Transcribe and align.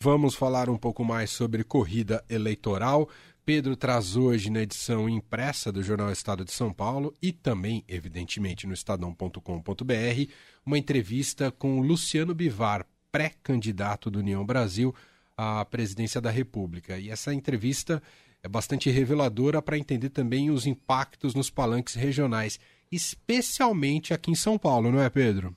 Vamos 0.00 0.36
falar 0.36 0.70
um 0.70 0.76
pouco 0.76 1.04
mais 1.04 1.28
sobre 1.28 1.64
corrida 1.64 2.24
eleitoral. 2.30 3.08
Pedro 3.44 3.74
traz 3.74 4.14
hoje 4.14 4.48
na 4.48 4.62
edição 4.62 5.08
impressa 5.08 5.72
do 5.72 5.82
Jornal 5.82 6.12
Estado 6.12 6.44
de 6.44 6.52
São 6.52 6.72
Paulo 6.72 7.12
e 7.20 7.32
também, 7.32 7.82
evidentemente, 7.88 8.64
no 8.64 8.74
estadão.com.br, 8.74 10.30
uma 10.64 10.78
entrevista 10.78 11.50
com 11.50 11.80
Luciano 11.80 12.32
Bivar, 12.32 12.86
pré-candidato 13.10 14.08
do 14.08 14.20
União 14.20 14.46
Brasil 14.46 14.94
à 15.36 15.64
presidência 15.64 16.20
da 16.20 16.30
República. 16.30 16.96
E 16.96 17.10
essa 17.10 17.34
entrevista 17.34 18.00
é 18.40 18.48
bastante 18.48 18.88
reveladora 18.90 19.60
para 19.60 19.76
entender 19.76 20.10
também 20.10 20.48
os 20.48 20.64
impactos 20.64 21.34
nos 21.34 21.50
palanques 21.50 21.94
regionais, 21.94 22.60
especialmente 22.92 24.14
aqui 24.14 24.30
em 24.30 24.36
São 24.36 24.56
Paulo, 24.56 24.92
não 24.92 25.02
é, 25.02 25.10
Pedro? 25.10 25.56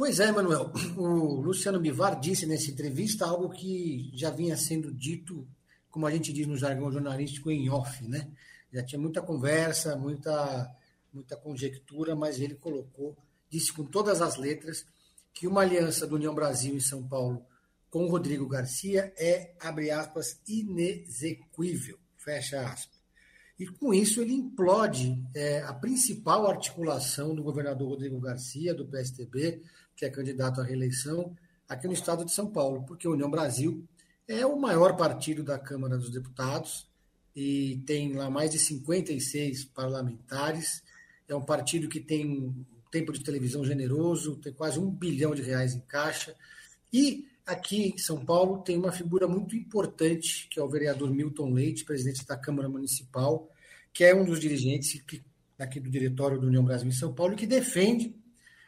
Pois 0.00 0.18
é, 0.18 0.32
Manuel. 0.32 0.72
O 0.96 1.42
Luciano 1.42 1.78
Bivar 1.78 2.18
disse 2.18 2.46
nessa 2.46 2.70
entrevista 2.70 3.26
algo 3.26 3.50
que 3.50 4.10
já 4.14 4.30
vinha 4.30 4.56
sendo 4.56 4.90
dito, 4.90 5.46
como 5.90 6.06
a 6.06 6.10
gente 6.10 6.32
diz 6.32 6.46
no 6.46 6.56
jargão 6.56 6.90
jornalístico, 6.90 7.50
em 7.50 7.68
off, 7.68 8.02
né? 8.08 8.30
Já 8.72 8.82
tinha 8.82 8.98
muita 8.98 9.20
conversa, 9.20 9.96
muita, 9.96 10.74
muita 11.12 11.36
conjectura, 11.36 12.16
mas 12.16 12.40
ele 12.40 12.54
colocou, 12.54 13.14
disse 13.50 13.74
com 13.74 13.84
todas 13.84 14.22
as 14.22 14.36
letras, 14.36 14.86
que 15.34 15.46
uma 15.46 15.60
aliança 15.60 16.06
do 16.06 16.14
União 16.14 16.34
Brasil 16.34 16.74
e 16.74 16.80
São 16.80 17.06
Paulo 17.06 17.44
com 17.90 18.06
Rodrigo 18.06 18.48
Garcia 18.48 19.12
é, 19.18 19.54
abre 19.60 19.90
aspas, 19.90 20.40
inexequível, 20.48 21.98
fecha 22.16 22.58
aspas. 22.62 22.98
E 23.58 23.66
com 23.66 23.92
isso 23.92 24.22
ele 24.22 24.32
implode 24.32 25.22
é, 25.34 25.60
a 25.60 25.74
principal 25.74 26.46
articulação 26.46 27.34
do 27.34 27.42
governador 27.42 27.90
Rodrigo 27.90 28.18
Garcia, 28.18 28.72
do 28.74 28.86
PSTB, 28.86 29.60
que 30.00 30.06
é 30.06 30.10
candidato 30.10 30.62
à 30.62 30.64
reeleição, 30.64 31.36
aqui 31.68 31.86
no 31.86 31.92
estado 31.92 32.24
de 32.24 32.32
São 32.32 32.50
Paulo, 32.50 32.84
porque 32.84 33.06
a 33.06 33.10
União 33.10 33.30
Brasil 33.30 33.86
é 34.26 34.46
o 34.46 34.58
maior 34.58 34.96
partido 34.96 35.42
da 35.44 35.58
Câmara 35.58 35.98
dos 35.98 36.08
Deputados 36.08 36.88
e 37.36 37.82
tem 37.84 38.14
lá 38.14 38.30
mais 38.30 38.50
de 38.50 38.58
56 38.58 39.66
parlamentares. 39.66 40.82
É 41.28 41.34
um 41.34 41.42
partido 41.42 41.86
que 41.86 42.00
tem 42.00 42.26
um 42.26 42.64
tempo 42.90 43.12
de 43.12 43.22
televisão 43.22 43.62
generoso, 43.62 44.36
tem 44.36 44.54
quase 44.54 44.78
um 44.78 44.90
bilhão 44.90 45.34
de 45.34 45.42
reais 45.42 45.74
em 45.74 45.80
caixa. 45.80 46.34
E 46.90 47.28
aqui 47.44 47.92
em 47.94 47.98
São 47.98 48.24
Paulo 48.24 48.62
tem 48.62 48.78
uma 48.78 48.92
figura 48.92 49.28
muito 49.28 49.54
importante, 49.54 50.48
que 50.48 50.58
é 50.58 50.62
o 50.62 50.68
vereador 50.68 51.10
Milton 51.10 51.52
Leite, 51.52 51.84
presidente 51.84 52.26
da 52.26 52.38
Câmara 52.38 52.70
Municipal, 52.70 53.50
que 53.92 54.02
é 54.02 54.14
um 54.14 54.24
dos 54.24 54.40
dirigentes 54.40 54.98
que, 55.02 55.22
aqui 55.58 55.78
do 55.78 55.90
diretório 55.90 56.40
do 56.40 56.46
União 56.46 56.64
Brasil 56.64 56.88
em 56.88 56.92
São 56.92 57.12
Paulo, 57.12 57.36
que 57.36 57.46
defende 57.46 58.18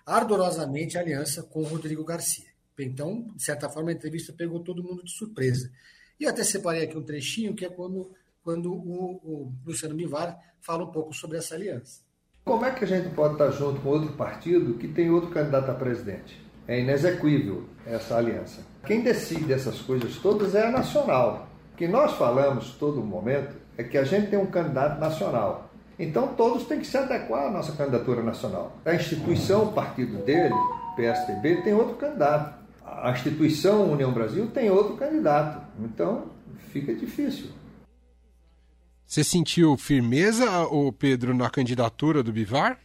ardorosamente 0.06 0.96
a 0.96 1.00
aliança 1.00 1.42
com 1.42 1.62
Rodrigo 1.62 2.04
Garcia. 2.04 2.52
Então, 2.78 3.28
de 3.36 3.42
certa 3.42 3.68
forma, 3.68 3.90
a 3.90 3.92
entrevista 3.92 4.32
pegou 4.32 4.60
todo 4.60 4.82
mundo 4.82 5.04
de 5.04 5.12
surpresa. 5.12 5.70
E 6.18 6.26
até 6.26 6.42
separei 6.42 6.84
aqui 6.84 6.96
um 6.96 7.02
trechinho 7.02 7.54
que 7.54 7.64
é 7.64 7.68
quando, 7.68 8.10
quando 8.42 8.72
o, 8.72 9.20
o 9.22 9.52
Luciano 9.64 9.94
Bivar 9.94 10.38
fala 10.60 10.84
um 10.84 10.92
pouco 10.92 11.12
sobre 11.14 11.38
essa 11.38 11.54
aliança. 11.54 12.00
Como 12.44 12.64
é 12.64 12.72
que 12.72 12.84
a 12.84 12.88
gente 12.88 13.14
pode 13.14 13.34
estar 13.34 13.50
junto 13.50 13.80
com 13.80 13.88
outro 13.88 14.12
partido 14.14 14.74
que 14.74 14.88
tem 14.88 15.10
outro 15.10 15.30
candidato 15.30 15.70
a 15.70 15.74
presidente? 15.74 16.40
É 16.66 16.80
inexequível 16.80 17.68
essa 17.86 18.16
aliança. 18.16 18.64
Quem 18.86 19.02
decide 19.02 19.52
essas 19.52 19.80
coisas 19.80 20.16
todas 20.16 20.54
é 20.54 20.66
a 20.66 20.70
nacional. 20.70 21.48
O 21.72 21.76
que 21.76 21.86
nós 21.86 22.12
falamos 22.12 22.72
todo 22.72 23.02
momento 23.02 23.56
é 23.76 23.84
que 23.84 23.96
a 23.96 24.04
gente 24.04 24.28
tem 24.28 24.38
um 24.38 24.46
candidato 24.46 25.00
nacional. 25.00 25.71
Então 26.02 26.34
todos 26.34 26.64
têm 26.64 26.80
que 26.80 26.86
se 26.86 26.98
adequar 26.98 27.46
à 27.46 27.50
nossa 27.50 27.76
candidatura 27.76 28.24
nacional. 28.24 28.76
A 28.84 28.92
instituição, 28.92 29.66
o 29.66 29.72
partido 29.72 30.18
dele, 30.24 30.52
PSDB, 30.96 31.62
tem 31.62 31.72
outro 31.72 31.94
candidato. 31.94 32.60
A 32.84 33.12
instituição 33.12 33.92
União 33.92 34.12
Brasil 34.12 34.50
tem 34.50 34.68
outro 34.68 34.96
candidato. 34.96 35.64
Então 35.78 36.32
fica 36.72 36.92
difícil. 36.92 37.52
Você 39.06 39.22
sentiu 39.22 39.76
firmeza, 39.76 40.66
o 40.66 40.92
Pedro, 40.92 41.32
na 41.32 41.48
candidatura 41.48 42.20
do 42.20 42.32
Bivar? 42.32 42.80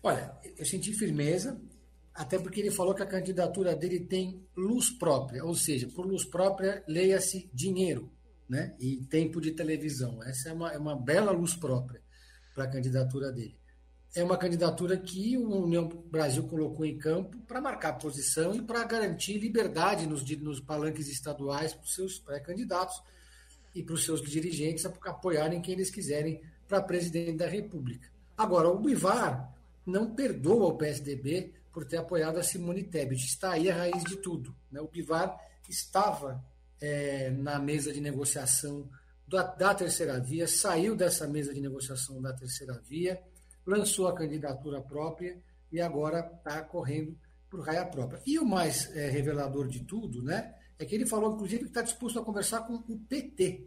Olha, 0.00 0.30
eu 0.56 0.64
senti 0.64 0.92
firmeza, 0.92 1.60
até 2.14 2.38
porque 2.38 2.60
ele 2.60 2.70
falou 2.70 2.94
que 2.94 3.02
a 3.02 3.06
candidatura 3.06 3.74
dele 3.74 3.98
tem 3.98 4.46
luz 4.56 4.90
própria, 4.90 5.44
ou 5.44 5.56
seja, 5.56 5.88
por 5.88 6.06
luz 6.06 6.24
própria, 6.24 6.84
leia-se 6.86 7.50
dinheiro 7.52 8.12
né? 8.48 8.74
e 8.78 8.96
tempo 9.04 9.40
de 9.40 9.52
televisão. 9.52 10.22
Essa 10.22 10.50
é 10.50 10.52
uma, 10.52 10.72
é 10.72 10.78
uma 10.78 10.96
bela 10.96 11.32
luz 11.32 11.54
própria 11.54 12.00
para 12.54 12.64
a 12.64 12.68
candidatura 12.68 13.32
dele. 13.32 13.58
É 14.14 14.24
uma 14.24 14.38
candidatura 14.38 14.96
que 14.96 15.36
o 15.36 15.64
União 15.64 15.88
Brasil 16.10 16.44
colocou 16.44 16.86
em 16.86 16.96
campo 16.96 17.38
para 17.40 17.60
marcar 17.60 17.98
posição 17.98 18.54
e 18.54 18.62
para 18.62 18.82
garantir 18.84 19.38
liberdade 19.38 20.06
nos, 20.06 20.24
nos 20.38 20.58
palanques 20.58 21.08
estaduais 21.08 21.74
para 21.74 21.84
os 21.84 21.94
seus 21.94 22.18
pré-candidatos 22.18 23.02
e 23.74 23.82
para 23.82 23.94
os 23.94 24.04
seus 24.04 24.22
dirigentes 24.22 24.86
apoiarem 24.86 25.60
quem 25.60 25.74
eles 25.74 25.90
quiserem 25.90 26.40
para 26.66 26.80
presidente 26.80 27.36
da 27.36 27.46
República. 27.46 28.08
Agora, 28.36 28.68
o 28.70 28.78
Bivar 28.78 29.54
não 29.84 30.14
perdoa 30.14 30.68
o 30.68 30.78
PSDB 30.78 31.52
por 31.70 31.84
ter 31.84 31.98
apoiado 31.98 32.38
a 32.38 32.42
Simone 32.42 32.84
Tebet. 32.84 33.22
Está 33.22 33.52
aí 33.52 33.70
a 33.70 33.76
raiz 33.76 34.02
de 34.04 34.16
tudo. 34.16 34.56
Né? 34.72 34.80
O 34.80 34.88
Bivar 34.88 35.38
estava 35.68 36.42
é, 36.80 37.30
na 37.30 37.58
mesa 37.58 37.92
de 37.92 38.00
negociação 38.00 38.88
da, 39.26 39.42
da, 39.42 39.74
terceira 39.74 40.20
via, 40.20 40.46
saiu 40.46 40.94
dessa 40.94 41.26
mesa 41.26 41.52
de 41.52 41.60
negociação 41.60 42.20
da 42.20 42.32
terceira 42.32 42.80
via, 42.88 43.20
lançou 43.66 44.06
a 44.06 44.14
candidatura 44.14 44.80
própria 44.80 45.40
e 45.72 45.80
agora 45.80 46.20
está 46.20 46.62
correndo 46.62 47.18
por 47.50 47.60
raia 47.60 47.84
própria. 47.84 48.22
E 48.24 48.38
o 48.38 48.44
mais 48.44 48.94
é, 48.94 49.08
revelador 49.08 49.68
de 49.68 49.84
tudo, 49.84 50.22
né, 50.22 50.54
é 50.78 50.84
que 50.84 50.94
ele 50.94 51.06
falou, 51.06 51.34
inclusive, 51.34 51.64
que 51.64 51.68
está 51.68 51.82
disposto 51.82 52.18
a 52.18 52.24
conversar 52.24 52.60
com 52.60 52.74
o 52.74 52.98
PT, 52.98 53.66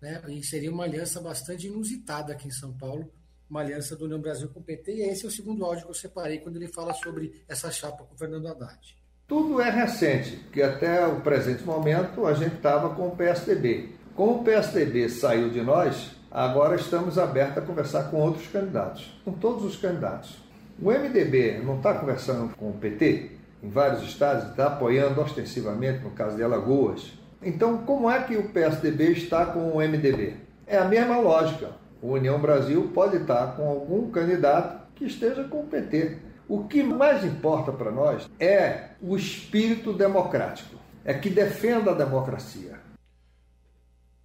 né, 0.00 0.22
e 0.28 0.42
seria 0.42 0.70
uma 0.70 0.84
aliança 0.84 1.20
bastante 1.20 1.66
inusitada 1.66 2.32
aqui 2.32 2.48
em 2.48 2.52
São 2.52 2.76
Paulo, 2.76 3.10
uma 3.48 3.60
aliança 3.60 3.94
do 3.96 4.04
União 4.04 4.20
Brasil 4.20 4.48
com 4.48 4.60
o 4.60 4.64
PT, 4.64 4.94
e 4.94 5.02
esse 5.02 5.24
é 5.24 5.28
o 5.28 5.30
segundo 5.30 5.64
áudio 5.64 5.84
que 5.84 5.90
eu 5.90 5.94
separei 5.94 6.38
quando 6.38 6.56
ele 6.56 6.68
fala 6.68 6.92
sobre 6.94 7.44
essa 7.46 7.70
chapa 7.70 8.04
com 8.04 8.14
o 8.14 8.18
Fernando 8.18 8.48
Haddad. 8.48 9.01
Tudo 9.32 9.62
é 9.62 9.70
recente, 9.70 10.36
porque 10.36 10.60
até 10.60 11.06
o 11.06 11.22
presente 11.22 11.64
momento 11.64 12.26
a 12.26 12.34
gente 12.34 12.56
estava 12.56 12.90
com 12.90 13.06
o 13.06 13.16
PSDB. 13.16 13.88
Como 14.14 14.40
o 14.40 14.44
PSDB 14.44 15.08
saiu 15.08 15.48
de 15.48 15.62
nós, 15.62 16.10
agora 16.30 16.76
estamos 16.76 17.16
abertos 17.16 17.56
a 17.56 17.66
conversar 17.66 18.10
com 18.10 18.18
outros 18.18 18.46
candidatos, 18.48 19.18
com 19.24 19.32
todos 19.32 19.64
os 19.64 19.74
candidatos. 19.74 20.36
O 20.78 20.90
MDB 20.90 21.62
não 21.64 21.78
está 21.78 21.94
conversando 21.94 22.54
com 22.56 22.68
o 22.68 22.72
PT 22.74 23.30
em 23.62 23.70
vários 23.70 24.02
estados, 24.02 24.50
está 24.50 24.66
apoiando 24.66 25.22
ostensivamente, 25.22 26.04
no 26.04 26.10
caso 26.10 26.36
de 26.36 26.42
Alagoas. 26.42 27.14
Então, 27.42 27.78
como 27.78 28.10
é 28.10 28.22
que 28.24 28.36
o 28.36 28.50
PSDB 28.50 29.12
está 29.12 29.46
com 29.46 29.60
o 29.60 29.76
MDB? 29.78 30.34
É 30.66 30.76
a 30.76 30.84
mesma 30.84 31.16
lógica. 31.16 31.70
O 32.02 32.08
União 32.08 32.38
Brasil 32.38 32.90
pode 32.92 33.16
estar 33.16 33.56
com 33.56 33.66
algum 33.66 34.10
candidato 34.10 34.88
que 34.94 35.06
esteja 35.06 35.42
com 35.44 35.60
o 35.60 35.66
PT. 35.66 36.18
O 36.52 36.64
que 36.64 36.82
mais 36.82 37.24
importa 37.24 37.72
para 37.72 37.90
nós 37.90 38.28
é 38.38 38.90
o 39.00 39.16
espírito 39.16 39.90
democrático, 39.90 40.78
é 41.02 41.14
que 41.14 41.30
defenda 41.30 41.92
a 41.92 41.94
democracia. 41.94 42.78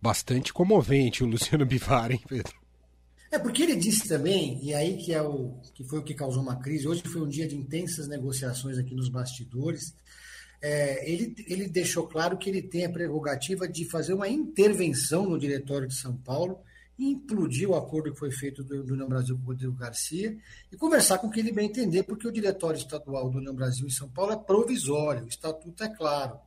Bastante 0.01 0.51
comovente 0.51 1.23
o 1.23 1.25
Luciano 1.25 1.65
Bivar, 1.65 2.11
hein, 2.11 2.19
Pedro? 2.27 2.53
É 3.31 3.39
porque 3.39 3.63
ele 3.63 3.77
disse 3.77 4.09
também, 4.09 4.59
e 4.61 4.73
aí 4.73 4.97
que 4.97 5.13
é 5.13 5.21
o 5.21 5.53
que 5.73 5.85
foi 5.85 5.99
o 5.99 6.03
que 6.03 6.13
causou 6.13 6.43
uma 6.43 6.57
crise. 6.57 6.85
Hoje 6.85 7.01
foi 7.03 7.21
um 7.21 7.29
dia 7.29 7.47
de 7.47 7.55
intensas 7.55 8.09
negociações 8.09 8.77
aqui 8.77 8.93
nos 8.93 9.07
bastidores. 9.07 9.95
É, 10.61 11.09
ele, 11.09 11.33
ele 11.47 11.69
deixou 11.69 12.09
claro 12.09 12.37
que 12.37 12.49
ele 12.49 12.61
tem 12.61 12.83
a 12.83 12.89
prerrogativa 12.89 13.69
de 13.69 13.89
fazer 13.89 14.13
uma 14.13 14.27
intervenção 14.27 15.29
no 15.29 15.39
Diretório 15.39 15.87
de 15.87 15.95
São 15.95 16.17
Paulo 16.17 16.59
implodir 16.97 17.69
o 17.69 17.75
acordo 17.75 18.11
que 18.11 18.17
foi 18.17 18.31
feito 18.31 18.63
do, 18.63 18.83
do 18.83 18.93
União 18.93 19.07
Brasil 19.07 19.37
com 19.37 19.43
o 19.43 19.47
Rodrigo 19.47 19.73
Garcia 19.73 20.37
e 20.71 20.75
conversar 20.75 21.19
com 21.19 21.29
quem 21.29 21.43
ele 21.43 21.51
bem 21.51 21.67
entender, 21.67 22.03
porque 22.03 22.27
o 22.27 22.31
diretório 22.31 22.77
estadual 22.77 23.29
do 23.29 23.37
União 23.37 23.53
Brasil 23.53 23.85
em 23.85 23.91
São 23.91 24.09
Paulo 24.09 24.31
é 24.31 24.37
provisório, 24.37 25.25
o 25.25 25.27
estatuto 25.27 25.83
é 25.83 25.89
claro. 25.89 26.39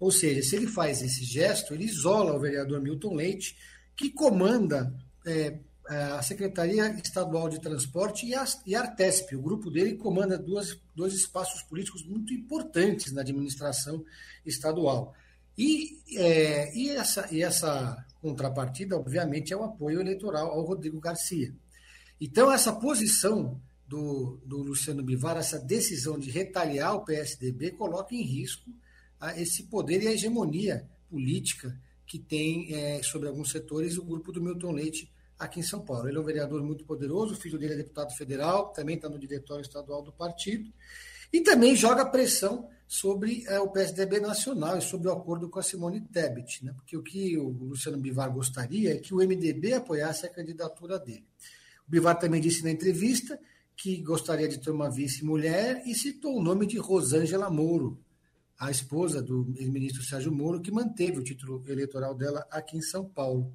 Ou 0.00 0.10
seja, 0.10 0.42
se 0.42 0.56
ele 0.56 0.66
faz 0.66 1.00
esse 1.02 1.24
gesto, 1.24 1.72
ele 1.72 1.84
isola 1.84 2.34
o 2.34 2.40
vereador 2.40 2.80
Milton 2.80 3.14
Leite, 3.14 3.56
que 3.96 4.10
comanda 4.10 4.92
é, 5.24 5.58
a 5.88 6.22
Secretaria 6.22 6.88
Estadual 7.02 7.48
de 7.48 7.60
Transporte 7.60 8.26
e 8.26 8.34
a, 8.34 8.44
e 8.66 8.74
a 8.74 8.80
Artesp. 8.80 9.36
O 9.36 9.42
grupo 9.42 9.70
dele 9.70 9.94
comanda 9.94 10.38
duas, 10.38 10.78
dois 10.94 11.14
espaços 11.14 11.62
políticos 11.62 12.04
muito 12.04 12.32
importantes 12.32 13.12
na 13.12 13.20
administração 13.20 14.04
estadual. 14.44 15.14
E, 15.56 16.00
é, 16.16 16.76
e, 16.76 16.90
essa, 16.90 17.28
e 17.30 17.42
essa 17.42 18.04
contrapartida, 18.24 18.96
obviamente, 18.96 19.52
é 19.52 19.56
o 19.56 19.62
apoio 19.62 20.00
eleitoral 20.00 20.50
ao 20.50 20.64
Rodrigo 20.64 20.98
Garcia. 20.98 21.54
Então, 22.18 22.50
essa 22.50 22.72
posição 22.72 23.60
do, 23.86 24.40
do 24.46 24.62
Luciano 24.62 25.02
Bivar, 25.02 25.36
essa 25.36 25.58
decisão 25.58 26.18
de 26.18 26.30
retaliar 26.30 26.94
o 26.94 27.04
PSDB, 27.04 27.72
coloca 27.72 28.14
em 28.14 28.22
risco 28.22 28.70
a, 29.20 29.38
esse 29.38 29.64
poder 29.64 30.02
e 30.02 30.08
a 30.08 30.12
hegemonia 30.12 30.88
política 31.10 31.78
que 32.06 32.18
tem 32.18 32.74
é, 32.74 33.02
sobre 33.02 33.28
alguns 33.28 33.50
setores 33.50 33.98
o 33.98 34.04
grupo 34.04 34.32
do 34.32 34.40
Milton 34.40 34.72
Leite 34.72 35.12
aqui 35.38 35.60
em 35.60 35.62
São 35.62 35.84
Paulo. 35.84 36.08
Ele 36.08 36.16
é 36.16 36.20
um 36.20 36.24
vereador 36.24 36.62
muito 36.62 36.82
poderoso, 36.86 37.34
o 37.34 37.36
filho 37.36 37.58
dele 37.58 37.74
é 37.74 37.76
deputado 37.76 38.16
federal, 38.16 38.72
também 38.72 38.96
está 38.96 39.06
no 39.06 39.18
diretório 39.18 39.60
estadual 39.60 40.00
do 40.00 40.12
partido. 40.12 40.72
E 41.34 41.40
também 41.40 41.74
joga 41.74 42.06
pressão 42.06 42.68
sobre 42.86 43.42
é, 43.48 43.58
o 43.58 43.68
PSDB 43.68 44.20
nacional 44.20 44.78
e 44.78 44.80
sobre 44.80 45.08
o 45.08 45.12
acordo 45.12 45.48
com 45.48 45.58
a 45.58 45.64
Simone 45.64 46.00
Tebet, 46.00 46.64
né? 46.64 46.72
porque 46.76 46.96
o 46.96 47.02
que 47.02 47.36
o 47.36 47.48
Luciano 47.48 47.98
Bivar 47.98 48.32
gostaria 48.32 48.94
é 48.94 48.98
que 48.98 49.12
o 49.12 49.16
MDB 49.16 49.72
apoiasse 49.72 50.24
a 50.24 50.28
candidatura 50.28 50.96
dele. 50.96 51.26
O 51.88 51.90
Bivar 51.90 52.20
também 52.20 52.40
disse 52.40 52.62
na 52.62 52.70
entrevista 52.70 53.36
que 53.74 54.00
gostaria 54.00 54.46
de 54.46 54.58
ter 54.60 54.70
uma 54.70 54.88
vice-mulher 54.88 55.82
e 55.84 55.92
citou 55.92 56.38
o 56.38 56.40
nome 56.40 56.66
de 56.66 56.78
Rosângela 56.78 57.50
Moro, 57.50 57.98
a 58.56 58.70
esposa 58.70 59.20
do 59.20 59.52
ex-ministro 59.56 60.04
Sérgio 60.04 60.30
Moro, 60.30 60.60
que 60.60 60.70
manteve 60.70 61.18
o 61.18 61.24
título 61.24 61.64
eleitoral 61.66 62.14
dela 62.14 62.46
aqui 62.48 62.76
em 62.76 62.82
São 62.82 63.04
Paulo. 63.04 63.52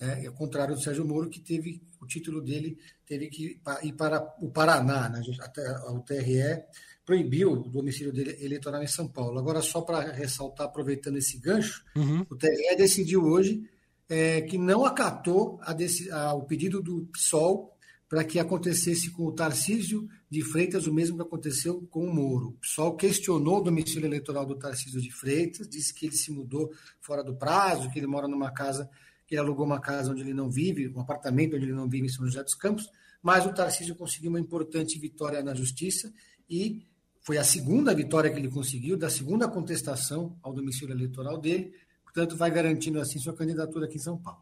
É, 0.00 0.26
ao 0.26 0.32
contrário 0.32 0.74
do 0.74 0.80
Sérgio 0.80 1.04
Moro, 1.04 1.28
que 1.28 1.40
teve 1.40 1.82
o 2.00 2.06
título 2.06 2.40
dele 2.40 2.78
teve 3.04 3.28
que 3.28 3.60
ir 3.82 3.92
para 3.92 4.34
o 4.40 4.48
Paraná, 4.50 5.08
né? 5.08 5.22
até 5.40 5.62
o 5.88 6.00
TRE 6.00 6.62
proibiu 7.04 7.52
o 7.52 7.68
domicílio 7.68 8.12
dele 8.12 8.36
eleitoral 8.40 8.82
em 8.82 8.86
São 8.86 9.08
Paulo. 9.08 9.38
Agora, 9.38 9.62
só 9.62 9.80
para 9.80 10.12
ressaltar, 10.12 10.66
aproveitando 10.66 11.16
esse 11.16 11.38
gancho, 11.38 11.82
uhum. 11.96 12.24
o 12.28 12.36
TRE 12.36 12.76
decidiu 12.76 13.24
hoje 13.24 13.68
é, 14.08 14.42
que 14.42 14.56
não 14.56 14.84
acatou 14.84 15.58
a, 15.62 15.74
a, 16.12 16.34
o 16.34 16.42
pedido 16.42 16.82
do 16.82 17.06
PSOL 17.06 17.74
para 18.08 18.24
que 18.24 18.38
acontecesse 18.38 19.10
com 19.10 19.24
o 19.24 19.32
Tarcísio 19.32 20.08
de 20.30 20.42
Freitas 20.42 20.86
o 20.86 20.94
mesmo 20.94 21.16
que 21.16 21.22
aconteceu 21.22 21.86
com 21.90 22.04
o 22.04 22.14
Moro. 22.14 22.48
O 22.48 22.52
PSOL 22.60 22.96
questionou 22.96 23.58
o 23.58 23.62
domicílio 23.62 24.06
eleitoral 24.06 24.46
do 24.46 24.54
Tarcísio 24.54 25.00
de 25.00 25.10
Freitas, 25.10 25.68
disse 25.68 25.92
que 25.92 26.06
ele 26.06 26.16
se 26.16 26.30
mudou 26.30 26.70
fora 27.00 27.22
do 27.22 27.34
prazo, 27.34 27.90
que 27.90 27.98
ele 27.98 28.06
mora 28.06 28.26
numa 28.26 28.50
casa, 28.50 28.88
que 29.28 29.34
ele 29.34 29.42
alugou 29.42 29.66
uma 29.66 29.78
casa 29.78 30.10
onde 30.10 30.22
ele 30.22 30.32
não 30.32 30.50
vive, 30.50 30.88
um 30.88 31.00
apartamento 31.00 31.54
onde 31.54 31.66
ele 31.66 31.74
não 31.74 31.86
vive 31.86 32.06
em 32.06 32.08
São 32.08 32.24
José 32.24 32.42
dos 32.42 32.54
Campos, 32.54 32.90
mas 33.22 33.44
o 33.44 33.52
Tarcísio 33.52 33.94
conseguiu 33.94 34.30
uma 34.30 34.40
importante 34.40 34.98
vitória 34.98 35.42
na 35.42 35.54
justiça 35.54 36.10
e 36.48 36.82
foi 37.20 37.36
a 37.36 37.44
segunda 37.44 37.94
vitória 37.94 38.30
que 38.30 38.38
ele 38.38 38.48
conseguiu, 38.48 38.96
da 38.96 39.10
segunda 39.10 39.46
contestação 39.46 40.34
ao 40.42 40.54
domicílio 40.54 40.94
eleitoral 40.94 41.36
dele, 41.38 41.74
portanto, 42.02 42.36
vai 42.36 42.50
garantindo 42.50 42.98
assim 42.98 43.18
sua 43.18 43.34
candidatura 43.34 43.84
aqui 43.84 43.96
em 43.96 44.00
São 44.00 44.16
Paulo. 44.16 44.40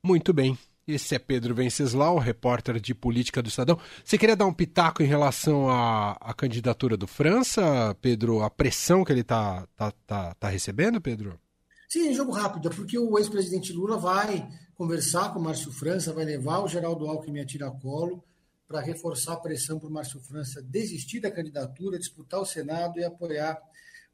Muito 0.00 0.32
bem. 0.32 0.56
Esse 0.86 1.16
é 1.16 1.18
Pedro 1.18 1.52
Venceslau, 1.52 2.16
repórter 2.18 2.78
de 2.78 2.94
política 2.94 3.42
do 3.42 3.48
Estadão. 3.48 3.76
Você 4.04 4.16
queria 4.16 4.36
dar 4.36 4.46
um 4.46 4.52
pitaco 4.52 5.02
em 5.02 5.06
relação 5.06 5.68
à, 5.68 6.12
à 6.12 6.32
candidatura 6.32 6.96
do 6.96 7.08
França, 7.08 7.96
Pedro? 8.00 8.42
A 8.42 8.48
pressão 8.48 9.04
que 9.04 9.10
ele 9.10 9.22
está 9.22 9.66
tá, 9.74 9.90
tá, 10.06 10.34
tá 10.34 10.48
recebendo, 10.48 11.00
Pedro? 11.00 11.40
Sim, 11.88 12.12
jogo 12.12 12.32
rápido, 12.32 12.68
porque 12.70 12.98
o 12.98 13.18
ex-presidente 13.18 13.72
Lula 13.72 13.96
vai 13.96 14.48
conversar 14.74 15.32
com 15.32 15.38
o 15.38 15.42
Márcio 15.42 15.72
França, 15.72 16.12
vai 16.12 16.24
levar 16.24 16.60
o 16.60 16.68
Geraldo 16.68 17.06
Alckmin 17.06 17.40
a 17.40 17.46
tiracolo, 17.46 18.22
para 18.66 18.80
reforçar 18.80 19.34
a 19.34 19.40
pressão 19.40 19.78
para 19.78 19.88
o 19.88 19.92
Márcio 19.92 20.20
França 20.20 20.60
desistir 20.60 21.20
da 21.20 21.30
candidatura, 21.30 21.98
disputar 21.98 22.40
o 22.40 22.46
Senado 22.46 22.98
e 22.98 23.04
apoiar 23.04 23.58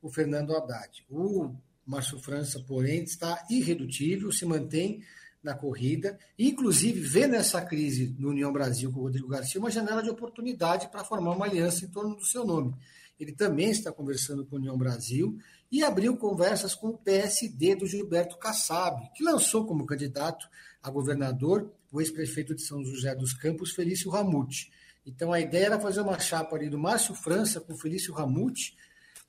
o 0.01 0.11
Fernando 0.11 0.55
Haddad. 0.55 1.05
O 1.09 1.55
Márcio 1.87 2.19
França, 2.21 2.63
porém, 2.67 3.03
está 3.03 3.47
irredutível, 3.49 4.31
se 4.31 4.45
mantém 4.45 5.03
na 5.43 5.55
corrida, 5.55 6.19
inclusive 6.39 7.01
vê 7.01 7.27
nessa 7.27 7.61
crise 7.63 8.15
no 8.19 8.29
União 8.29 8.53
Brasil 8.53 8.93
com 8.93 9.01
o 9.01 9.03
Rodrigo 9.05 9.27
Garcia 9.27 9.59
uma 9.61 9.71
janela 9.71 10.03
de 10.03 10.11
oportunidade 10.11 10.89
para 10.89 11.03
formar 11.03 11.33
uma 11.33 11.47
aliança 11.47 11.85
em 11.85 11.89
torno 11.89 12.15
do 12.15 12.25
seu 12.25 12.45
nome. 12.45 12.75
Ele 13.23 13.33
também 13.33 13.71
está 13.71 13.93
conversando 13.93 14.45
com 14.45 14.57
a 14.57 14.59
União 14.59 14.77
Brasil 14.77 15.39
e 15.71 15.85
abriu 15.85 16.17
conversas 16.17 16.75
com 16.75 16.89
o 16.89 16.99
PSD 16.99 17.77
do 17.77 17.87
Gilberto 17.87 18.37
Kassab, 18.37 19.01
que 19.15 19.23
lançou 19.23 19.65
como 19.65 19.87
candidato 19.87 20.45
a 20.83 20.91
governador 20.91 21.73
o 21.93 22.01
ex-prefeito 22.01 22.53
de 22.53 22.63
São 22.63 22.85
José 22.85 23.15
dos 23.15 23.33
Campos, 23.33 23.71
Felício 23.71 24.11
Ramute. 24.11 24.73
Então 25.07 25.33
a 25.33 25.39
ideia 25.39 25.67
era 25.67 25.81
fazer 25.81 26.01
uma 26.01 26.19
chapa 26.19 26.57
ali 26.57 26.69
do 26.69 26.77
Márcio 26.77 27.15
França 27.15 27.61
com 27.61 27.79
Felício 27.79 28.13
Ramute 28.13 28.77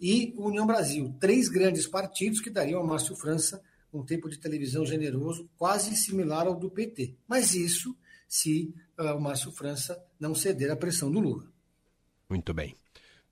e 0.01 0.34
União 0.38 0.66
Brasil, 0.66 1.16
três 1.19 1.48
grandes 1.48 1.86
partidos 1.86 2.42
que 2.42 2.50
dariam 2.50 2.80
ao 2.80 2.88
Márcio 2.88 3.16
França 3.16 3.62
um 3.94 4.04
tempo 4.04 4.28
de 4.28 4.40
televisão 4.40 4.84
generoso, 4.84 5.48
quase 5.56 5.95
similar 5.95 6.48
ao 6.48 6.56
do 6.56 6.72
PT. 6.72 7.16
Mas 7.28 7.54
isso 7.54 7.95
se 8.28 8.74
uh, 8.98 9.16
o 9.16 9.22
Márcio 9.22 9.51
França 9.51 10.04
não 10.19 10.34
ceder 10.34 10.72
à 10.72 10.75
pressão 10.75 11.12
do 11.12 11.19
Lula. 11.19 11.48
Muito 12.28 12.56
bem. 12.56 12.75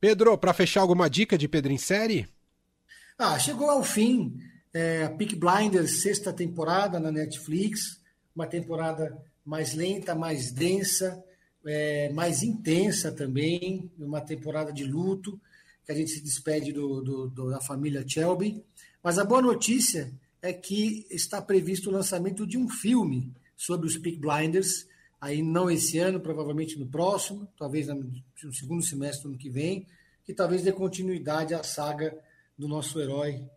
Pedro, 0.01 0.37
para 0.37 0.53
fechar 0.53 0.81
alguma 0.81 1.09
dica 1.09 1.37
de 1.37 1.47
Pedro 1.47 1.71
em 1.71 1.77
série? 1.77 2.27
Ah, 3.17 3.37
chegou 3.37 3.69
ao 3.69 3.83
fim 3.83 4.35
é, 4.73 5.07
Peak 5.07 5.35
Blinders, 5.35 6.01
sexta 6.01 6.33
temporada 6.33 6.99
na 6.99 7.11
Netflix 7.11 8.01
uma 8.35 8.47
temporada 8.47 9.15
mais 9.45 9.73
lenta, 9.73 10.15
mais 10.15 10.51
densa, 10.51 11.23
é, 11.65 12.11
mais 12.13 12.41
intensa 12.41 13.11
também, 13.11 13.91
uma 13.99 14.21
temporada 14.21 14.71
de 14.71 14.83
luto, 14.83 15.39
que 15.85 15.91
a 15.91 15.95
gente 15.95 16.11
se 16.11 16.21
despede 16.21 16.71
do, 16.71 17.01
do, 17.01 17.27
do, 17.27 17.49
da 17.49 17.61
família 17.61 18.03
Shelby. 18.07 18.63
Mas 19.03 19.19
a 19.19 19.25
boa 19.25 19.41
notícia 19.41 20.11
é 20.41 20.53
que 20.53 21.05
está 21.11 21.41
previsto 21.41 21.89
o 21.89 21.93
lançamento 21.93 22.47
de 22.47 22.57
um 22.57 22.67
filme 22.67 23.31
sobre 23.55 23.87
os 23.87 23.97
Peak 23.97 24.17
Blinders, 24.17 24.87
aí 25.21 25.43
não 25.43 25.69
esse 25.69 25.99
ano, 25.99 26.19
provavelmente 26.19 26.79
no 26.79 26.87
próximo, 26.87 27.47
talvez 27.55 27.87
no 27.87 28.53
segundo 28.53 28.83
semestre 28.83 29.23
do 29.23 29.29
ano 29.29 29.37
que 29.37 29.51
vem, 29.51 29.85
que 30.23 30.33
talvez 30.33 30.63
dê 30.63 30.71
continuidade 30.71 31.53
à 31.53 31.61
saga 31.61 32.17
do 32.57 32.67
nosso 32.67 32.99
herói 32.99 33.47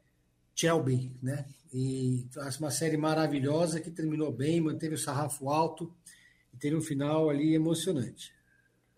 Shelby, 0.54 1.10
né? 1.22 1.46
E 1.72 2.26
uma 2.60 2.70
série 2.70 2.96
maravilhosa 2.96 3.80
que 3.80 3.90
terminou 3.90 4.30
bem, 4.30 4.60
manteve 4.60 4.94
o 4.94 4.98
sarrafo 4.98 5.48
alto 5.48 5.92
e 6.52 6.56
teve 6.56 6.76
um 6.76 6.80
final 6.80 7.28
ali 7.28 7.54
emocionante. 7.54 8.32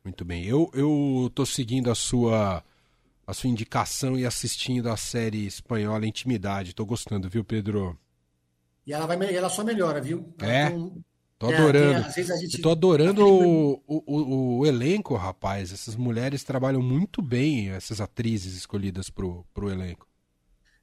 Muito 0.04 0.24
bem. 0.24 0.44
Eu 0.44 0.70
eu 0.74 1.30
tô 1.34 1.46
seguindo 1.46 1.90
a 1.90 1.94
sua 1.94 2.62
a 3.26 3.34
sua 3.34 3.48
indicação 3.48 4.18
e 4.18 4.26
assistindo 4.26 4.90
a 4.90 4.96
série 4.96 5.46
espanhola 5.46 6.06
Intimidade. 6.06 6.74
Tô 6.74 6.84
gostando, 6.84 7.30
viu, 7.30 7.42
Pedro? 7.42 7.98
E 8.86 8.92
ela 8.92 9.06
vai 9.06 9.34
ela 9.34 9.48
só 9.48 9.64
melhora, 9.64 10.00
viu? 10.00 10.32
Ela 10.38 10.52
é. 10.52 10.70
Tem... 10.70 11.04
Tô 11.38 11.50
é, 11.50 11.56
adorando. 11.56 12.14
Tem, 12.14 12.24
gente... 12.24 12.62
Tô 12.62 12.70
adorando 12.70 13.26
o, 13.26 13.82
o, 13.86 14.02
o, 14.06 14.58
o, 14.58 14.66
elenco, 14.66 15.14
rapaz. 15.14 15.72
Essas 15.72 15.94
mulheres 15.94 16.42
trabalham 16.42 16.80
muito 16.80 17.20
bem, 17.20 17.70
essas 17.70 18.00
atrizes 18.00 18.56
escolhidas 18.56 19.10
pro, 19.10 19.44
pro 19.52 19.70
elenco. 19.70 20.06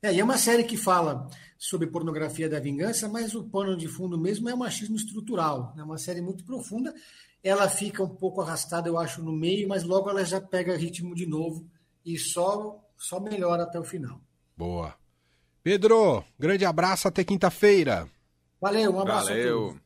É, 0.01 0.13
e 0.13 0.19
é 0.19 0.23
uma 0.23 0.37
série 0.37 0.63
que 0.63 0.77
fala 0.77 1.27
sobre 1.57 1.87
pornografia 1.87 2.49
da 2.49 2.59
vingança, 2.59 3.07
mas 3.07 3.33
o 3.33 3.43
pano 3.45 3.75
de 3.75 3.87
fundo 3.87 4.17
mesmo 4.17 4.49
é 4.49 4.53
o 4.53 4.57
machismo 4.57 4.95
estrutural. 4.95 5.73
É 5.77 5.83
uma 5.83 5.97
série 5.97 6.21
muito 6.21 6.43
profunda. 6.43 6.93
Ela 7.41 7.67
fica 7.67 8.03
um 8.03 8.15
pouco 8.15 8.41
arrastada, 8.41 8.87
eu 8.87 8.97
acho, 8.97 9.23
no 9.23 9.31
meio, 9.31 9.67
mas 9.67 9.83
logo 9.83 10.09
ela 10.09 10.23
já 10.23 10.39
pega 10.39 10.77
ritmo 10.77 11.15
de 11.15 11.25
novo 11.25 11.65
e 12.05 12.17
só, 12.17 12.79
só 12.97 13.19
melhora 13.19 13.63
até 13.63 13.79
o 13.79 13.83
final. 13.83 14.21
Boa. 14.55 14.93
Pedro, 15.63 16.23
grande 16.37 16.65
abraço, 16.65 17.07
até 17.07 17.23
quinta-feira. 17.23 18.07
Valeu, 18.61 18.93
um 18.93 18.99
abraço 18.99 19.29
Valeu. 19.29 19.79